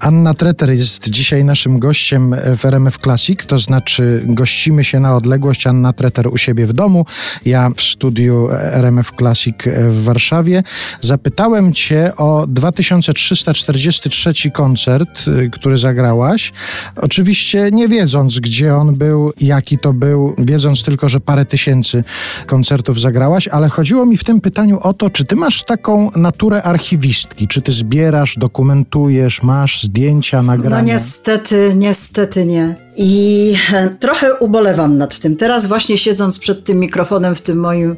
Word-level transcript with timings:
Anna 0.00 0.34
Treter 0.34 0.70
jest 0.70 1.10
dzisiaj 1.10 1.44
naszym 1.44 1.78
gościem 1.78 2.34
w 2.56 2.64
RMF 2.64 2.98
Classic, 2.98 3.46
to 3.46 3.58
znaczy 3.58 4.24
gościmy 4.26 4.84
się 4.84 5.00
na 5.00 5.16
odległość. 5.16 5.66
Anna 5.66 5.92
Treter 5.92 6.28
u 6.28 6.36
siebie 6.36 6.66
w 6.66 6.72
domu, 6.72 7.06
ja 7.44 7.70
w 7.76 7.80
studiu 7.80 8.48
RMF 8.50 9.12
Classic 9.18 9.56
w 9.90 10.04
Warszawie. 10.04 10.62
Zapytałem 11.00 11.72
Cię 11.72 12.12
o 12.16 12.46
2343 12.48 14.50
koncert, 14.50 15.24
który 15.52 15.78
zagrałaś. 15.78 16.52
Oczywiście 16.96 17.68
nie 17.72 17.88
wiedząc, 17.88 18.40
gdzie 18.40 18.74
on 18.74 18.96
był, 18.96 19.32
jaki 19.40 19.78
to 19.78 19.92
był, 19.92 20.34
wiedząc 20.38 20.82
tylko, 20.82 21.08
że 21.08 21.20
parę 21.20 21.44
tysięcy 21.44 22.04
koncertów 22.46 23.00
zagrałaś, 23.00 23.48
ale 23.48 23.68
chodziło 23.68 24.06
mi 24.06 24.16
w 24.16 24.24
tym 24.24 24.40
pytaniu 24.40 24.78
o 24.82 24.94
to, 24.94 25.10
czy 25.10 25.24
Ty 25.24 25.36
masz 25.36 25.64
taką 25.64 26.10
naturę 26.16 26.62
archiwistki, 26.62 27.48
czy 27.48 27.60
Ty 27.60 27.72
zbierasz, 27.72 28.34
dokumentujesz, 28.38 29.42
masz 29.42 29.89
zdjęcia, 29.90 30.42
nagrania? 30.42 30.76
No 30.76 30.82
niestety, 30.82 31.72
niestety 31.76 32.46
nie. 32.46 32.76
I 32.96 33.54
e, 33.72 33.88
trochę 33.88 34.34
ubolewam 34.34 34.98
nad 34.98 35.18
tym. 35.18 35.36
Teraz 35.36 35.66
właśnie 35.66 35.98
siedząc 35.98 36.38
przed 36.38 36.64
tym 36.64 36.78
mikrofonem 36.78 37.34
w 37.34 37.40
tym 37.40 37.58
moim 37.58 37.96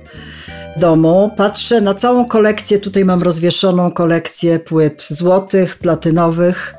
domu, 0.77 1.31
patrzę 1.37 1.81
na 1.81 1.95
całą 1.95 2.25
kolekcję. 2.25 2.79
Tutaj 2.79 3.05
mam 3.05 3.23
rozwieszoną 3.23 3.91
kolekcję 3.91 4.59
płyt 4.59 5.07
złotych, 5.11 5.79
platynowych. 5.79 6.75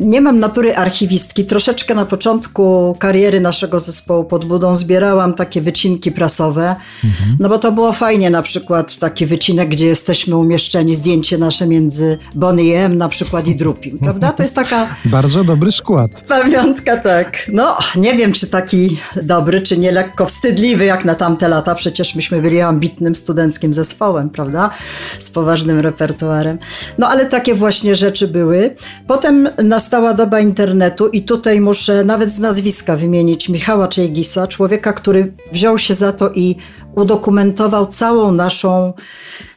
Nie 0.00 0.20
mam 0.20 0.40
natury 0.40 0.76
archiwistki. 0.76 1.44
Troszeczkę 1.44 1.94
na 1.94 2.06
początku 2.06 2.96
kariery 2.98 3.40
naszego 3.40 3.80
zespołu 3.80 4.24
pod 4.24 4.44
budą 4.44 4.76
zbierałam 4.76 5.34
takie 5.34 5.60
wycinki 5.60 6.12
prasowe, 6.12 6.76
mhm. 7.04 7.36
no 7.40 7.48
bo 7.48 7.58
to 7.58 7.72
było 7.72 7.92
fajnie, 7.92 8.30
na 8.30 8.42
przykład 8.42 8.98
taki 8.98 9.26
wycinek, 9.26 9.68
gdzie 9.68 9.86
jesteśmy 9.86 10.36
umieszczeni, 10.36 10.94
zdjęcie 10.94 11.38
nasze 11.38 11.66
między 11.66 12.18
Bonnie 12.34 12.84
M 12.84 12.98
na 12.98 13.08
przykład 13.08 13.46
i 13.46 13.56
Drupim, 13.56 13.98
prawda? 13.98 14.32
To 14.32 14.42
jest 14.42 14.54
taka... 14.54 14.96
Bardzo 15.04 15.44
dobry 15.44 15.72
skład. 15.72 16.10
Pamiątka, 16.28 16.96
tak. 16.96 17.50
No, 17.52 17.78
nie 17.96 18.14
wiem, 18.14 18.32
czy 18.32 18.46
taki 18.46 19.00
dobry, 19.22 19.62
czy 19.62 19.78
nie 19.78 19.92
lekko 19.92 20.26
wstydliwy 20.26 20.84
jak 20.84 21.04
na 21.04 21.14
tamte 21.14 21.48
lata. 21.48 21.74
Przecież 21.74 22.14
myśmy 22.14 22.42
byli 22.42 22.60
ambitnym 22.60 23.14
studenckim 23.14 23.74
zespołem, 23.74 24.30
prawda? 24.30 24.70
Z 25.18 25.30
poważnym 25.30 25.80
repertuarem. 25.80 26.58
No, 26.98 27.08
ale 27.08 27.26
takie 27.26 27.54
właśnie 27.54 27.96
rzeczy 27.96 28.28
były. 28.28 28.76
Potem 29.06 29.48
na 29.64 29.80
nastała 29.84 30.14
doba 30.14 30.40
internetu 30.40 31.08
i 31.08 31.22
tutaj 31.22 31.60
muszę 31.60 32.04
nawet 32.04 32.30
z 32.30 32.38
nazwiska 32.38 32.96
wymienić 32.96 33.48
Michała 33.48 33.88
Czejgisa, 33.88 34.46
człowieka, 34.46 34.92
który 34.92 35.32
wziął 35.52 35.78
się 35.78 35.94
za 35.94 36.12
to 36.12 36.30
i 36.34 36.56
udokumentował 36.94 37.86
całą 37.86 38.32
naszą 38.32 38.92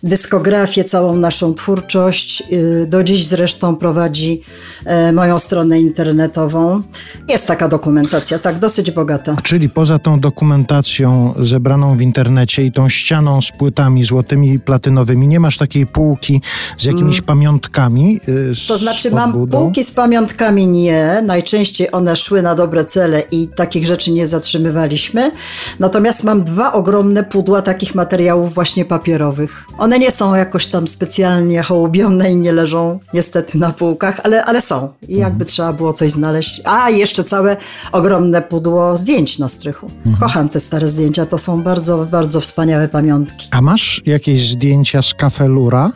dyskografię, 0.04 0.84
całą 0.84 1.16
naszą 1.16 1.54
twórczość. 1.54 2.44
Y, 2.52 2.88
do 2.90 3.04
dziś 3.04 3.26
zresztą 3.26 3.76
prowadzi 3.76 4.42
e, 4.86 5.12
moją 5.12 5.40
stronę 5.40 5.80
internetową. 5.80 6.82
Jest 7.28 7.48
taka 7.48 7.68
dokumentacja, 7.68 8.40
tak, 8.40 8.60
dosyć 8.60 8.92
bogata. 8.92 9.36
Czyli 9.44 9.70
poza 9.70 10.00
tą 10.00 10.20
dokumentacją 10.20 11.34
zebraną 11.40 11.98
w 11.98 12.02
internecie 12.02 12.66
i 12.66 12.72
tą 12.72 12.90
ścianą 12.90 13.42
z 13.42 13.52
płytami 13.52 14.04
złotymi 14.04 14.54
i 14.54 14.60
platynowymi, 14.60 15.28
nie 15.28 15.40
masz 15.40 15.58
takiej 15.58 15.88
półki 15.88 16.42
z 16.78 16.86
jakimiś 16.86 17.18
mm. 17.18 17.26
pamiątkami? 17.26 18.20
Y, 18.28 18.56
z 18.56 18.68
to 18.68 18.78
znaczy, 18.78 19.12
mam 19.12 19.48
półki 19.48 19.84
z 19.84 19.92
pamiątkami, 19.92 20.68
nie. 20.68 21.24
Najczęściej 21.26 21.92
one 21.92 22.16
szły 22.16 22.42
na 22.42 22.56
dobre 22.56 22.86
cele 22.86 23.24
i 23.32 23.48
takich 23.48 23.88
rzeczy 23.88 24.12
nie 24.12 24.28
zatrzymywaliśmy. 24.28 25.32
Natomiast 25.80 26.24
mam 26.24 26.44
dwa 26.44 26.74
ogromne 26.74 27.24
pudła 27.30 27.62
takich 27.62 27.96
materiałów 27.96 28.54
właśnie 28.54 28.86
papierowych. 28.86 29.66
One 29.78 30.00
nie 30.00 30.12
są 30.12 30.36
jakoś 30.36 30.68
tam 30.68 30.88
specjalnie 30.88 31.64
hołubione 31.64 32.32
i 32.32 32.36
nie 32.36 32.52
leżą 32.52 33.00
niestety 33.14 33.58
na 33.58 33.72
półkach, 33.72 34.20
ale, 34.24 34.46
ale 34.46 34.62
są. 34.62 34.90
I 35.08 35.14
jakby 35.14 35.26
mhm. 35.26 35.46
trzeba 35.46 35.74
było 35.74 35.94
coś 35.94 36.12
znaleźć. 36.12 36.62
A, 36.66 36.90
jeszcze 36.90 37.24
całe 37.24 37.58
ogromne 37.92 38.42
pudło 38.42 38.98
zdjęć 38.98 39.40
na 39.40 39.50
strychu. 39.50 39.86
Mhm. 39.86 40.18
Kocham 40.20 40.50
te 40.50 40.60
stare 40.60 40.90
zdjęcia, 40.90 41.26
to 41.26 41.38
są 41.38 41.64
bardzo, 41.64 42.08
bardzo 42.12 42.40
wspaniałe 42.42 42.88
pamiątki. 42.88 43.48
A 43.52 43.62
masz 43.62 44.02
jakieś 44.06 44.50
zdjęcia 44.50 45.02
z 45.02 45.14
kafelura? 45.14 45.92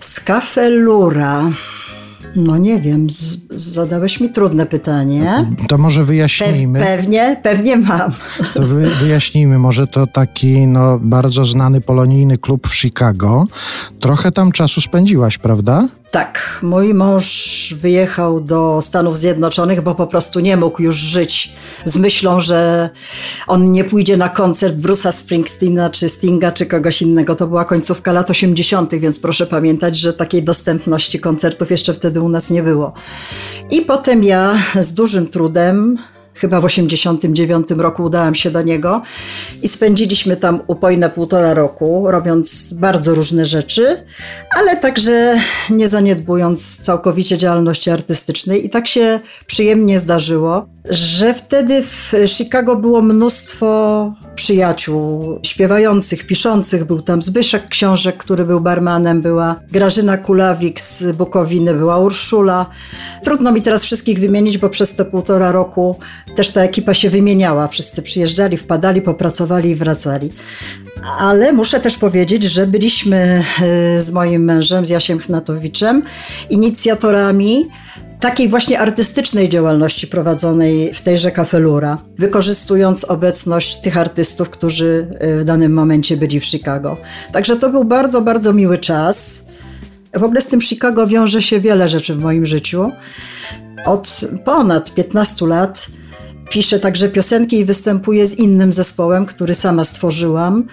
Z 0.00 0.20
kafelura. 0.20 1.50
No 2.36 2.58
nie 2.58 2.80
wiem, 2.80 3.10
z, 3.10 3.38
zadałeś 3.50 4.20
mi 4.20 4.30
trudne 4.30 4.66
pytanie. 4.66 5.50
To 5.68 5.78
może 5.78 6.04
wyjaśnijmy. 6.04 6.78
Pe 6.80 6.96
pewnie, 6.96 7.40
pewnie 7.42 7.76
mam. 7.76 8.12
To 8.54 8.62
wy, 8.62 8.90
wyjaśnijmy, 8.90 9.58
może 9.58 9.86
to 9.86 10.06
taki 10.06 10.66
no, 10.66 10.98
bardzo 11.02 11.44
znany 11.44 11.80
polonijny 11.80 12.38
klub 12.38 12.68
w 12.68 12.74
Chicago. 12.74 13.46
Trochę 14.00 14.32
tam 14.32 14.52
czasu 14.52 14.80
spędziłaś, 14.80 15.38
prawda? 15.38 15.88
Tak, 16.10 16.58
mój 16.62 16.94
mąż 16.94 17.74
wyjechał 17.78 18.40
do 18.40 18.82
Stanów 18.82 19.18
Zjednoczonych, 19.18 19.80
bo 19.80 19.94
po 19.94 20.06
prostu 20.06 20.40
nie 20.40 20.56
mógł 20.56 20.82
już 20.82 20.96
żyć 20.96 21.52
z 21.84 21.96
myślą, 21.98 22.40
że 22.40 22.90
on 23.46 23.72
nie 23.72 23.84
pójdzie 23.84 24.16
na 24.16 24.28
koncert 24.28 24.74
Bruce'a 24.74 25.12
Springsteena, 25.12 25.90
czy 25.90 26.08
Stinga, 26.08 26.52
czy 26.52 26.66
kogoś 26.66 27.02
innego. 27.02 27.36
To 27.36 27.46
była 27.46 27.64
końcówka 27.64 28.12
lat 28.12 28.30
80., 28.30 28.94
więc 28.94 29.18
proszę 29.18 29.46
pamiętać, 29.46 29.96
że 29.96 30.12
takiej 30.12 30.42
dostępności 30.42 31.20
koncertów 31.20 31.70
jeszcze 31.70 31.94
wtedy 31.94 32.20
u 32.20 32.28
nas 32.28 32.50
nie 32.50 32.62
było. 32.62 32.92
I 33.70 33.80
potem 33.80 34.24
ja 34.24 34.58
z 34.80 34.94
dużym 34.94 35.26
trudem 35.26 35.98
chyba 36.34 36.60
w 36.60 36.64
89 36.64 37.70
roku 37.70 38.02
udałam 38.02 38.34
się 38.34 38.50
do 38.50 38.62
niego 38.62 39.02
i 39.62 39.68
spędziliśmy 39.68 40.36
tam 40.36 40.60
upojne 40.66 41.10
półtora 41.10 41.54
roku, 41.54 42.10
robiąc 42.10 42.72
bardzo 42.72 43.14
różne 43.14 43.44
rzeczy, 43.44 44.04
ale 44.56 44.76
także 44.76 45.40
nie 45.70 45.88
zaniedbując 45.88 46.80
całkowicie 46.82 47.38
działalności 47.38 47.90
artystycznej. 47.90 48.66
I 48.66 48.70
tak 48.70 48.88
się 48.88 49.20
przyjemnie 49.46 49.98
zdarzyło, 49.98 50.66
że 50.84 51.34
wtedy 51.34 51.82
w 51.82 52.12
Chicago 52.26 52.76
było 52.76 53.02
mnóstwo 53.02 54.12
przyjaciół 54.34 55.38
śpiewających, 55.42 56.26
piszących. 56.26 56.84
Był 56.84 57.02
tam 57.02 57.22
Zbyszek 57.22 57.68
Książek, 57.68 58.16
który 58.16 58.44
był 58.44 58.60
barmanem, 58.60 59.22
była 59.22 59.60
Grażyna 59.72 60.16
Kulawik 60.16 60.80
z 60.80 61.16
Bukowiny, 61.16 61.74
była 61.74 61.98
Urszula. 61.98 62.66
Trudno 63.24 63.52
mi 63.52 63.62
teraz 63.62 63.84
wszystkich 63.84 64.18
wymienić, 64.18 64.58
bo 64.58 64.68
przez 64.68 64.96
te 64.96 65.04
półtora 65.04 65.52
roku 65.52 65.96
też 66.36 66.50
ta 66.50 66.62
ekipa 66.62 66.94
się 66.94 67.10
wymieniała. 67.10 67.68
Wszyscy 67.68 68.02
przyjeżdżali, 68.02 68.56
wpadali, 68.56 69.02
popracowali 69.02 69.70
i 69.70 69.74
wracali. 69.74 70.32
Ale 71.18 71.52
muszę 71.52 71.80
też 71.80 71.96
powiedzieć, 71.96 72.42
że 72.42 72.66
byliśmy 72.66 73.44
e, 73.62 74.00
z 74.00 74.10
moim 74.10 74.44
mężem, 74.44 74.86
z 74.86 74.88
Jasiem 74.88 75.18
Chnatowiczem, 75.18 76.02
inicjatorami 76.50 77.68
takiej 78.20 78.48
właśnie 78.48 78.80
artystycznej 78.80 79.48
działalności 79.48 80.06
prowadzonej 80.06 80.94
w 80.94 81.00
tejże 81.00 81.30
kafelura, 81.30 81.98
wykorzystując 82.18 83.04
obecność 83.04 83.80
tych 83.80 83.96
artystów, 83.96 84.50
którzy 84.50 85.16
e, 85.18 85.38
w 85.38 85.44
danym 85.44 85.72
momencie 85.72 86.16
byli 86.16 86.40
w 86.40 86.44
Chicago. 86.44 86.96
Także 87.32 87.56
to 87.56 87.70
był 87.70 87.84
bardzo, 87.84 88.20
bardzo 88.20 88.52
miły 88.52 88.78
czas. 88.78 89.46
W 90.14 90.24
ogóle 90.24 90.40
z 90.40 90.48
tym 90.48 90.60
Chicago 90.60 91.06
wiąże 91.06 91.42
się 91.42 91.60
wiele 91.60 91.88
rzeczy 91.88 92.14
w 92.14 92.18
moim 92.18 92.46
życiu. 92.46 92.90
Od 93.86 94.20
ponad 94.44 94.94
15 94.94 95.46
lat 95.46 95.86
Piszę 96.50 96.80
także 96.80 97.08
piosenki 97.08 97.58
i 97.58 97.64
występuję 97.64 98.26
z 98.26 98.38
innym 98.38 98.72
zespołem, 98.72 99.26
który 99.26 99.54
sama 99.54 99.84
stworzyłam. 99.84 100.66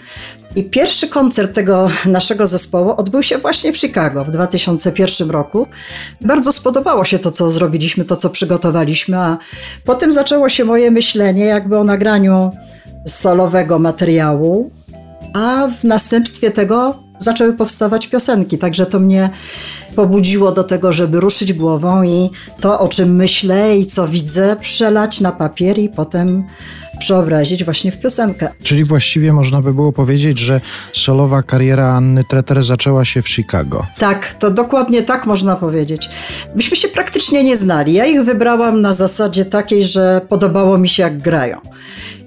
I 0.56 0.64
pierwszy 0.64 1.08
koncert 1.08 1.56
tego 1.56 1.90
naszego 2.06 2.48
zespołu 2.48 2.94
odbył 2.98 3.24
się 3.24 3.38
właśnie 3.38 3.74
w 3.74 3.78
Chicago 3.78 4.26
w 4.26 4.32
2001 4.32 5.30
roku. 5.30 5.68
Bardzo 6.22 6.52
spodobało 6.52 7.06
się 7.06 7.20
to, 7.20 7.32
co 7.32 7.52
zrobiliśmy, 7.52 8.06
to, 8.06 8.16
co 8.16 8.30
przygotowaliśmy, 8.30 9.18
a 9.18 9.38
potem 9.86 10.14
zaczęło 10.14 10.50
się 10.50 10.66
moje 10.66 10.92
myślenie 10.92 11.46
jakby 11.46 11.78
o 11.78 11.84
nagraniu 11.84 12.52
solowego 13.08 13.80
materiału, 13.80 14.72
a 15.34 15.68
w 15.68 15.84
następstwie 15.84 16.52
tego 16.52 16.96
zaczęły 17.20 17.54
powstawać 17.54 18.08
piosenki, 18.08 18.58
także 18.58 18.86
to 18.86 19.00
mnie 19.00 19.30
pobudziło 19.96 20.52
do 20.52 20.64
tego, 20.64 20.94
żeby 20.94 21.20
ruszyć 21.20 21.54
głową 21.54 22.04
i 22.04 22.30
to, 22.60 22.80
o 22.80 22.88
czym 22.88 23.16
myślę 23.16 23.78
i 23.78 23.86
co 23.86 24.08
widzę, 24.08 24.56
przelać 24.62 25.22
na 25.22 25.32
papier 25.32 25.80
i 25.80 25.90
potem 25.90 26.44
przeobrazić 27.00 27.64
właśnie 27.64 27.92
w 27.92 28.00
piosenkę. 28.00 28.50
Czyli 28.64 28.84
właściwie 28.84 29.34
można 29.34 29.62
by 29.62 29.74
było 29.74 29.94
powiedzieć, 29.94 30.40
że 30.40 30.62
solowa 30.94 31.44
kariera 31.44 31.88
Anny 31.88 32.24
Treter 32.24 32.64
zaczęła 32.64 33.06
się 33.06 33.22
w 33.22 33.30
Chicago. 33.30 33.86
Tak, 33.98 34.34
to 34.34 34.52
dokładnie 34.52 35.04
tak 35.04 35.26
można 35.26 35.56
powiedzieć. 35.56 36.10
Myśmy 36.56 36.78
się 36.78 36.88
praktycznie 36.88 37.44
nie 37.44 37.58
znali. 37.58 37.94
Ja 37.94 38.06
ich 38.06 38.24
wybrałam 38.24 38.82
na 38.82 38.94
zasadzie 38.94 39.46
takiej, 39.46 39.84
że 39.84 40.22
podobało 40.30 40.78
mi 40.78 40.90
się 40.90 41.04
jak 41.04 41.18
grają. 41.22 41.62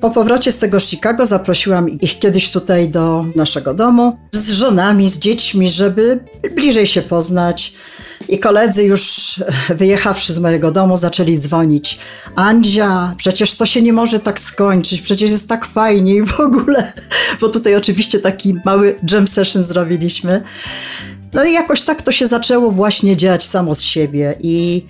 Po 0.00 0.10
powrocie 0.10 0.52
z 0.52 0.58
tego 0.58 0.80
Chicago 0.80 1.26
zaprosiłam 1.26 1.88
ich 1.88 2.18
kiedyś 2.18 2.50
tutaj 2.50 2.88
do 2.88 3.24
naszego 3.36 3.74
domu 3.74 4.18
z 4.32 4.50
żonami, 4.50 5.10
z 5.10 5.18
dziećmi, 5.18 5.70
żeby 5.70 6.24
bliżej 6.56 6.86
się 6.86 7.02
poznać. 7.02 7.74
I 8.28 8.38
koledzy 8.38 8.84
już 8.84 9.34
wyjechawszy 9.68 10.32
z 10.32 10.38
mojego 10.38 10.70
domu 10.70 10.96
zaczęli 10.96 11.38
dzwonić. 11.38 11.98
Andzia, 12.36 13.14
przecież 13.16 13.54
to 13.54 13.66
się 13.66 13.82
nie 13.82 13.92
może 13.92 14.20
tak 14.20 14.40
skończyć, 14.40 15.00
przecież 15.00 15.30
jest 15.30 15.48
tak 15.48 15.66
fajnie 15.66 16.14
i 16.14 16.26
w 16.26 16.40
ogóle. 16.40 16.92
Bo 17.40 17.48
tutaj 17.48 17.76
oczywiście 17.76 18.18
taki 18.18 18.54
mały 18.64 18.96
jam 19.12 19.26
session 19.26 19.62
zrobiliśmy. 19.62 20.42
No 21.32 21.44
i 21.44 21.52
jakoś 21.52 21.82
tak 21.82 22.02
to 22.02 22.12
się 22.12 22.26
zaczęło 22.26 22.70
właśnie 22.70 23.16
dziać 23.16 23.42
samo 23.42 23.74
z 23.74 23.82
siebie 23.82 24.34
i 24.40 24.86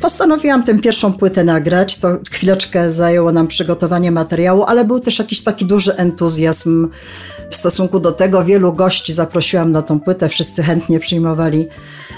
postanowiłam 0.00 0.62
tę 0.62 0.78
pierwszą 0.78 1.12
płytę 1.12 1.44
nagrać. 1.44 1.96
To 1.96 2.08
chwileczkę 2.30 2.90
zajęło 2.90 3.32
nam 3.32 3.46
przygotowanie 3.46 4.10
materiału, 4.10 4.62
ale 4.62 4.84
był 4.84 5.00
też 5.00 5.18
jakiś 5.18 5.42
taki 5.42 5.64
duży 5.64 5.96
entuzjazm 5.96 6.88
w 7.50 7.56
stosunku 7.56 8.00
do 8.00 8.12
tego. 8.12 8.44
Wielu 8.44 8.72
gości 8.72 9.12
zaprosiłam 9.12 9.72
na 9.72 9.82
tą 9.82 10.00
płytę, 10.00 10.28
wszyscy 10.28 10.62
chętnie 10.62 11.00
przyjmowali 11.00 11.66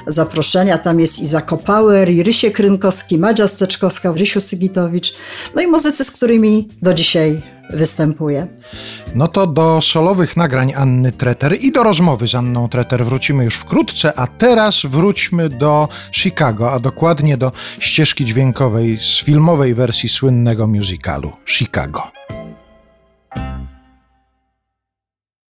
zaproszenia. 0.06 0.78
Tam 0.78 1.00
jest 1.00 1.18
i 1.18 1.26
Zakopauer, 1.26 2.10
i 2.10 2.22
Rysie 2.22 2.50
Krynkowski, 2.50 3.18
Madzia 3.18 3.48
Steczkowska, 3.48 4.12
Rysiu 4.12 4.40
Sygitowicz, 4.40 5.14
no 5.54 5.62
i 5.62 5.66
muzycy, 5.66 6.04
z 6.04 6.10
którymi 6.10 6.68
do 6.82 6.94
dzisiaj 6.94 7.42
występuję. 7.70 8.46
No 9.14 9.28
to 9.28 9.46
do 9.46 9.80
solowych 9.82 10.36
nagrań 10.36 10.72
Anny 10.76 11.12
Treter 11.12 11.56
i 11.60 11.72
do 11.72 11.82
rozmowy 11.82 12.28
z 12.28 12.34
Anną 12.34 12.68
Treter 12.68 13.04
wrócimy 13.04 13.44
już 13.44 13.56
wkrótce, 13.56 14.18
a 14.18 14.26
teraz 14.26 14.82
wróćmy 14.84 15.48
do 15.48 15.88
Chicago, 16.12 16.72
a 16.72 16.78
dokładnie 16.78 17.36
do 17.36 17.52
ścieżki 17.78 18.24
dźwiękowej 18.24 18.98
z 18.98 19.18
filmowej 19.18 19.74
wersji 19.74 20.08
słynnego 20.08 20.66
musicalu 20.66 21.32
Chicago. 21.46 22.02